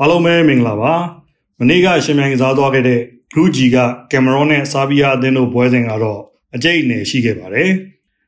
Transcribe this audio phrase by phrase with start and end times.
[0.00, 0.94] အားလုံးပဲမင်္ဂလာပါ
[1.58, 3.00] မနေ့ကရှင်မြိုင်ကစားသွားခဲ့တဲ့
[3.32, 3.76] ဂရုဂျီက
[4.10, 6.20] ကင်မရွန်နဲ့ဆာဘီယာအသင်းတို့ပွဲစဉ်ကတော့
[6.54, 7.70] အကျိတ်အနယ်ရှိခဲ့ပါတယ်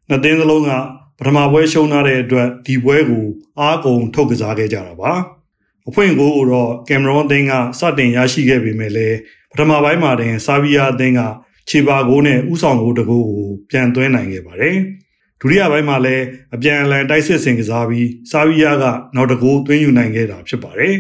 [0.09, 0.71] နှစ်သင်းစလုံးက
[1.19, 3.27] ပထမပွဲရှုံးထားတဲ့အတွက်ဒီပွဲကို
[3.61, 5.13] အားကုန်ထုတ်ကစားခဲ့ကြတာပါ
[5.89, 9.17] အဖွင့်ကိုတော့ကင်မရွန်အသင်းကစတင်ရရှိခဲ့ပေမဲ့လည်း
[9.51, 11.21] ပထမပိုင်းမှာတင်ဆာဘီယာအသင်းက
[11.69, 14.77] ခြေပါကိုနဲ့ဥဆောင်ကိုတကူကိုပြန်သွင်းနိုင်ခဲ့ပါတယ်
[15.41, 16.25] ဒုတိယပိုင်းမှာလည်း
[16.55, 18.85] အပြန်အလှန်တိုက်စစ်ဆင်ကစားပြီးဆာဘီယာက
[19.15, 20.97] နောက်တကူသွင်းယူနိုင်ခဲ့တာဖြစ်ပါတယ်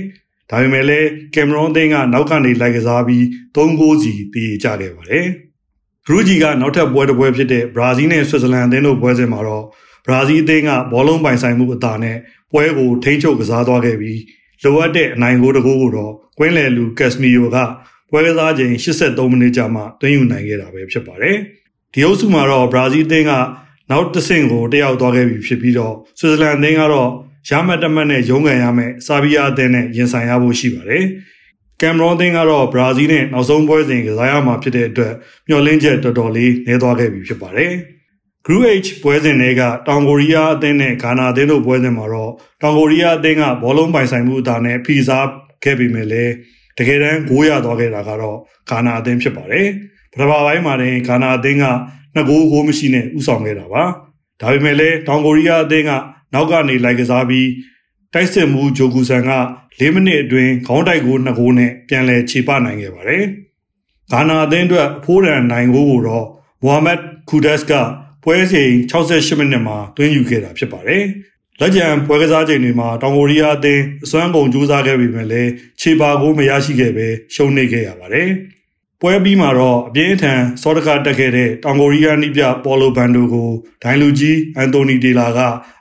[0.50, 3.22] ဒါပေမဲ့လည်းကင်မရွန်အသင်းကနောက်ကနေလိုက်ကစားပြီး
[3.56, 5.26] 3ဂိုးစီတည်ကြခဲ့ပါတယ်။
[6.06, 9.64] ဂရူဂျီကနောက်ထပ်ပွဲတစ်ပွဲဖြစ်တဲ့ဘရာဇီးနဲ့ဆွစ်ဇာလန်အသင်းတို့ပွဲစဉ်မှာတော့
[10.06, 12.16] ဘရာဇီးအသင်းကဘောလုံးပိုင်ဆိုင်မှုအသာနဲ့
[12.52, 14.20] ပွဲကိုထိန်းချုပ်ကစားသွားခဲ့ပြီး
[14.64, 17.56] လိုအပ်တဲ့အနိုင်ဂိုးတစ်ဂိုးကိုတော့ကွင်းလယ်လူကက်စမီယိုက
[18.10, 21.36] ပွဲကစားချိန်83မိနစ်ကြာမှသွင်းယူနိုင်ခဲ့တာပဲဖြစ်ပါတယ်။
[21.92, 23.32] ဒီအုပ်စုမှာတော့ဘရာဇီးအသင်းက
[23.90, 27.10] နောက်တစ်ဆင့်ကိုတက်ရောက်သွားခဲ့ပြီဖြစ်ပြီးတော့ဆွစ်ဇာလန်အသင်းကတော့
[27.48, 31.04] ရမတ်တမတ်နဲ့ရုံးကန်ရမယ်ဆာဘီယာအသင်းနဲ့ရင်ဆိုင်ရဖို့ရှိပါတယ်။
[31.80, 35.12] ကင်မရွန်အသင်းကတော့ဘရာဇီးနဲ့နောက်ဆုံးပွဲစဉ်ကစားရမှာဖြစ်တဲ့အတွက်
[35.48, 37.72] မျှော်လင့်ချက်တော်တော်လေးနည်းသွားခဲ့ပြီဖြစ်ပါတယ်။
[38.46, 45.26] Group H ပွဲစဉ်တွေကတောင်ကိုရီးယားအသင်းနဲ့ဂါနာအသင်းတို့ပွဲစဉ်မှာတော့တောင်ကိုရီးယားအသင်းကဘောလုံးပိုင်ဆိုင်မှုအသာနဲ့ဖီစား
[45.64, 46.32] ခဲ့ပေမဲ့လည်း
[46.78, 48.38] တကယ်တမ်းဂိုးရသွားခဲ့တာကတော့
[48.70, 49.66] ဂါနာအသင်းဖြစ်ပါတယ်။
[50.12, 51.64] ပထမပိုင်းမှာတင်ဂါနာအသင်းက
[52.14, 53.82] နှစ်ဂိုးဂိုးမရှိနဲ့ဥဆောင်ခဲ့တာပါ။
[54.40, 55.92] ဒါပေမဲ့လည်းတောင်ကိုရီးယားအသင်းက
[56.34, 57.48] နောက်ကနေလိုက်ကစားပြီး
[58.14, 59.30] တိုက်စစ်မှုဂျိုကူဆန်က
[59.80, 63.24] ၄မိနစ်အတွင်းခေါင်းတိုက်ကို2ဂိုးနဲ့ပြန်လည်ခြေပနိုင်ခဲ့ပါတယ်။
[64.12, 66.26] ဂါနာအသင်းအတွက်ဖိုးရန်နိုင်ဂိုးကိုတော့
[66.62, 67.72] မိုဟာမက်ခူဒက်စ်က
[68.22, 71.04] ပွဲစဉ်68မိနစ်မှာသွင်းယူခဲ့တာဖြစ်ပါတယ်။
[71.60, 78.28] လက်ကျန်ပွဲကစားချိန်တွေမှာတောင်ကိုရီးယားအသင်းအစွမ်းကုန်ကြိုးစားခဲ့ပေမဲ့လည်းခြေပါကိုမရရှိခဲ့ပဲရှုံးနေခဲ့ရပါတယ်။
[79.06, 83.50] ပွဲပြီးမှာတော့အပြင်းထန်စောတကတက်ခဲ့တဲ့တောင်ကိုရီးယားနိပြပေါ်လိုဘန်ဒိုကို
[83.82, 85.38] ဒိုင်လူကြီးအန်တိုနီတေလာက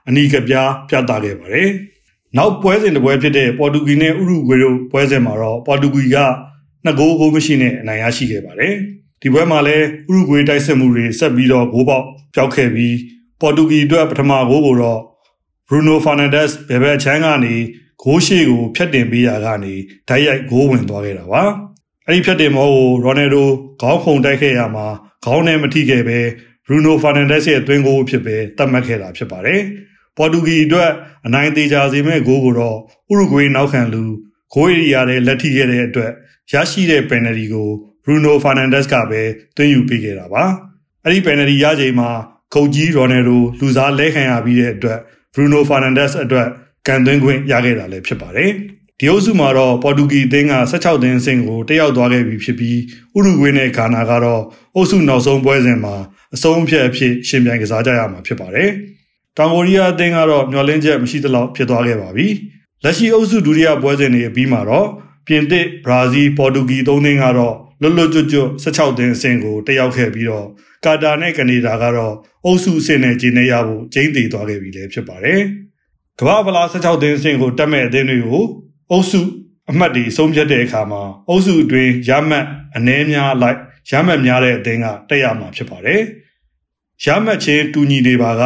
[0.07, 1.69] အနီးကပြားပြသခဲ့ပါတယ်။
[2.37, 6.17] နောက်ပွဲစဉ်တစ်ပွဲဖြစ်တဲ့ပေါ်တူဂီနဲ့ဥရုဂွေတို့ပွဲစဉ်မှာတော့ပေါ်တူဂီက
[6.83, 8.73] နှစ်ဂိုးဂိုးမရှိနဲ့အနိုင်ရရှိခဲ့ပါတယ်။
[9.21, 12.95] ဒီပွဲမှာလည်းဥရုဂွေတိုက်စစ်မှုတွေဆက်ပြီးတော့ဂိုးပေါက်ပြောက်ခဲ့ပြီး
[13.41, 15.01] ပေါ်တူဂီအတွက်ပထမဂိုးကိုတော့
[15.67, 17.55] Bruno Fernandes ဘယ်ဘက်ချမ်းကနေ
[18.03, 19.73] ဂိုးရှိကိုဖျက်တင်ပေးရာကနေ
[20.07, 21.43] ဓာတ်ရိုက်ဂိုးဝင်သွားခဲ့တာပါ။
[22.07, 23.47] အဲ့ဒီဖျက်တင်မောကိုရိုနယ်ဒို
[23.81, 24.87] ခေါင်းခုန်တိုက်ခဲ့ရမှာ
[25.25, 26.19] ခေါင်းနဲ့မထိခဲ့ပဲ
[26.67, 29.61] ဘရူနိုဖာနန်ဒက်စ်ရဲ့သွင်းဂိုးဖြစ်ပဲသတ်မှတ်ခဲ့တာဖြစ်ပါတယ်။
[30.17, 30.91] ပေါ်တူဂီအတွက်
[31.25, 32.77] အနိုင်သေးကြစေမဲ့ဂိုးကိုတော့
[33.11, 34.03] ဥရုဂွေနောက်ခံလူ
[34.53, 36.11] ဂိုးရီယာတဲ့လက်ထိခဲ့တဲ့အတွက်
[36.51, 37.69] ရရှိတဲ့ပယ်နယ်တီကို
[38.03, 39.21] ဘရူနိုဖာနန်ဒက်စ်ကပဲ
[39.55, 40.43] သွင်းယူပေးခဲ့တာပါ။
[41.03, 42.09] အဲ့ဒီပယ်နယ်တီရချိန်မှာ
[42.53, 44.99] ခုတ်ကြီးရိုနယ်ဒိုလူစားလဲခံရပြီးတဲ့အတွက်
[45.33, 46.47] ဘရူနိုဖာနန်ဒက်စ်အတွက်
[46.87, 48.51] ကန်သွင်းခွင့်ရခဲ့တာလည်းဖြစ်ပါတယ်။
[48.99, 52.77] ဒီအုပ်စုမှာတော့ပေါ်တူဂီအသင်းက16သင်းအဆင့်ကိုတက်ရောက်သွားခဲ့ပြီဖြစ်ပြီး
[53.15, 54.41] ဥရုဂွေနဲ့ဂါနာကတော့
[54.75, 55.95] အုပ်စုနောက်ဆုံးပွဲစဉ်မှာ
[56.35, 58.69] အဆုံးအဖြတ်အဖြစ်ရှင်ပြိုင်ကစားကြရမှာဖြစ်ပါတယ်။
[59.37, 62.27] တောင်ကိုရီးယားအသင်းကတော့မျှော်လင့်ချက်မရှိသလောက်ဖြစ်သွားခဲ့ပါပြီ။
[62.83, 64.87] လက်ရှိအုပ်စုဒုတိယပွဲစဉ်တွေအပြီးမှာတော့
[65.27, 70.47] ပြင်သစ်၊ဘရာဇီး၊ပေါ်တူဂီသုံးသင်းကတော့လွတ်လွတ်ကျွတ်ကျွတ်16သင်းအဆင့်ကိုတက်ရောက်ခဲ့ပြီးတော့
[70.85, 72.13] ကာတာနဲ့ကနေဒါကတော့
[72.45, 75.39] အုပ်စုအဆင့်နဲ့ဂျင်းနေရဖို့ကျင်းတည်သွားခဲ့ပြီလည်းဖြစ်ပါတယ်။
[76.19, 78.43] ကမ္ဘာဗလာ16သင်းအဆင့်ကိုတက်မဲ့အသင်းတွေကို
[78.93, 79.21] အုပ်စု
[79.71, 82.45] အမှတ်တွေဆုံးဖြတ်တဲ့အခါမှာအုပ်စုအတွင်းရမှတ်
[82.75, 83.59] အနည်းများလိုက်
[83.89, 86.01] ရမှတ်များတဲ့အသင်းကတက်ရမှာဖြစ်ပါတယ်။
[87.05, 88.43] ရမှတ်ချင်းတူညီနေပါက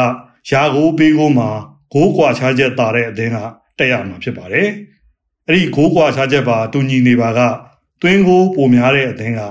[0.52, 1.50] ရာကိုပေးကိုမှာ
[1.94, 3.38] ဂိုးကွာခြားချက်တာတဲ့အသင်းက
[3.78, 4.68] တက်ရမှာဖြစ်ပါတယ်။
[5.47, 7.40] အဲ့ဒီဂိုးကွာခြားချက်ပါတူညီနေပါက
[8.02, 9.41] သွင်းကိုပိုများတဲ့အသင်းက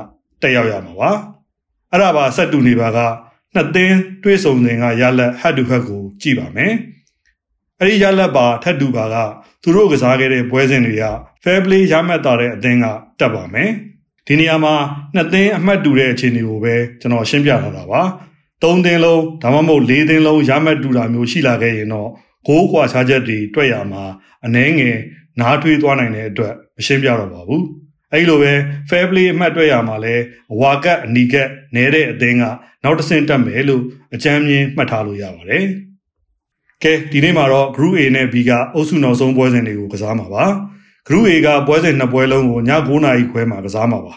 [0.43, 1.11] တက်ရောက်ရမှာပါ။
[1.93, 2.99] အဲ့ဒါပါဆက်တူနေပါက
[3.55, 6.73] နှစ်သင်းတွေးဆုံစဉ်ကရလက်ဟတ်တူဟတ်ကိုကြည့်ပါမယ်။
[7.81, 9.17] အဲ့ဒီရလက်ပါထတ်တူပါက
[9.63, 11.05] သူတို့ကစားခဲ့တဲ့ပွဲစဉ်တွေက
[11.43, 12.87] fair play ရမှတ်တာတဲ့အသင်းက
[13.21, 13.71] တက်ပါမယ်
[14.27, 14.75] ဒီနေရာမှာ
[15.15, 18.03] နှစ်သင်းအမှတ်တူတဲ့အခြေအနေကိုပဲကျွန်တော်ရှင်းပြထားတာပါ
[18.63, 22.11] သုံးသင်းလုံးဒါမှမဟုတ်လေးသင်းလုံးရမှတ်တူတာမျိုးရှိလာခဲ့ရင်တော့
[22.47, 24.05] ဂိုးကွာခြားချက်တွေတွေ့ရမှာ
[24.45, 24.97] အနှဲငယ်
[25.41, 27.65] နားထွေးသွားနိုင်တဲ့အတွက်မရှင်းပြတော့ပါဘူး
[28.13, 28.53] အဲ့လိုပဲ
[28.89, 30.15] fair play အမှတ်တွေ့ရမှာလဲ
[30.53, 32.45] အဝါကတ်အနီကတ်နဲတဲ့အသင်းက
[32.85, 33.83] နောက်တစ်ဆင့်တက်မယ်လို့
[34.15, 35.65] အကြမ်းမြင်မှတ်ထားလို့ရပါတယ်
[36.83, 40.45] ကဲဒီနေ့မှာတော့ Group A နဲ့ B ကအုပ်စုနောက်ဆုံးပွဲစဉ်တွေကိုကစားမှာပါ
[41.07, 44.15] Group A ကပွဲစဉ်နှစ်ပွဲလုံးကိုည9:00နာရီခွဲမှာကစားမှာပါ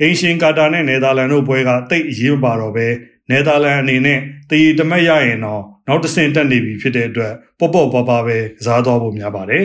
[0.00, 2.86] အင်ရှင်ကာတာနဲ့နယ်သာလန်တို့ပွဲကတိတ်အရေးမပါတော့ပဲ
[3.30, 4.18] နယ်သာလန်အနေနဲ့
[4.50, 9.64] တည်တမက်ရရင်တော့နောက်တစ်ဆင့်တက်နေပြီဖြစ်တဲ့အတွက်ပေါ့ပေါ့ပါပါပဲကစားသွားဖို့များပါတယ်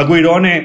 [0.00, 0.58] အကွေတော်နဲ့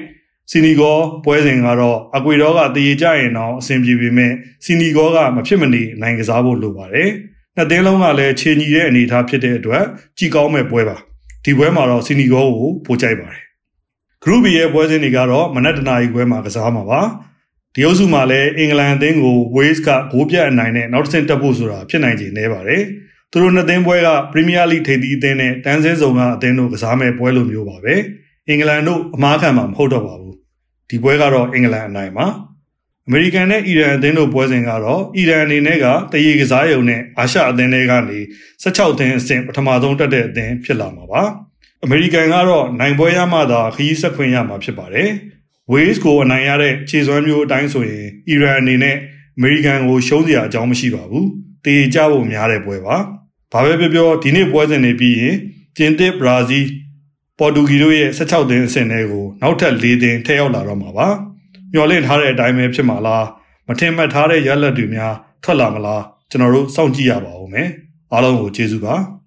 [0.52, 0.96] စီနီဂေါ
[1.26, 4.32] ပွဲစဉ်ကတော့အကွေတော်ကတည်ကြရင်တော့အဆင်ပြေပေမဲ့
[4.66, 7.10] စီနီဂေါကမဖြစ်မနေနိုင်ကစားဖို့လိုပါတယ်
[7.56, 9.84] နှစ်သင်းလုံးကလည်းခြေညီတဲ့အနေအထားဖြစ်တဲ့အတွက်
[10.18, 10.98] ကြည်ကောင်းမဲ့ပွဲပါ
[11.46, 13.44] ဒီပွဲမှာတော့စီနီဂေါကိုပို့ကြိုက်ပါတယ်
[14.24, 17.02] Group B ရဲ့ပွဲစဉ်တွေကတော့မနက်တနာရီခွဲမှာကစားမှာပါ
[17.76, 22.84] ဒီအုပ်စုမှာလည်းအင်္ဂလန်အသင်းကို Wales ကဂိုးပြတ်အနိုင်နဲ့နောက်တစ်ဆင့်တက်ဖို့ဆိုတာဖြစ်နိုင်ခြေနေပါတယ်
[23.32, 27.96] သူတို့နှစ်သင်းပွဲက Premier League ထိပ်သီးအသင်းနဲ့တန်းစင်းစုံကအသင်းတို့ကစားမဲ့ပွဲလိုမျိုးပါပဲ
[28.48, 30.36] အင်္ဂလန်တို့အမားခံမှာမဟုတ်တော့ပါဘူး
[30.90, 32.26] ဒီဒီပွဲကတော့အင်္ဂလန်အနိုင်ပါ
[33.08, 38.20] အမေရိကန်နဲ့အီရန်အသင်းတို့ပွဲစဉ်ကတော့အီရန်အနေနဲ့ကတရေကစားရုံနဲ့အာရှအသင်းတွေကနေ
[38.64, 41.24] 16သင်းအဆင့်ပထမဆုံးတက်တဲ့အသင်းဖြစ်လာမှာပါ
[41.84, 45.10] အမေရိကန်ကတော့နိုင်ပွဲရမှသာခရီးဆက်ခွင့်ရမှာဖြစ်ပါတယ်
[45.72, 48.96] ဝေးစ်ကိုအနိုင်ရတဲ့ခြေစွမ်းမျိုးအတိုင်းဆိုရင်အီရန်အနေနဲ့
[49.38, 51.26] အမေရိကန်ကိုရှုံးစရာအကြောင်းမရှိပါဘူး။
[51.66, 52.96] တေကြဖို့များတဲ့ပွဲပါ။
[53.52, 55.36] ဘာပဲပြောပြောဒီနေ့ပွဲစဉ်တွေပြီးရင်
[55.78, 56.68] ကျင်းသစ်ဘရာဇီး
[57.40, 61.10] ပေါ်တူဂီတို့ရဲ့16သင်းအဆင့်တွေကိုနောက်ထပ်၄သင်းထည့်ရောက်လာတော့မှာပါ။
[61.74, 63.26] မျှော်လင့်ထားတဲ့အတိုင်းပဲဖြစ်မှာလား
[63.68, 67.68] မထင်မှတ်ထားတဲ့ရလဒ်တွေများထွက်လာမလားကျွန်တော်တို့စောင့်ကြည့်ရပါဦးမယ်။
[68.12, 68.96] အားလုံးကိုကျေးဇူးပါ။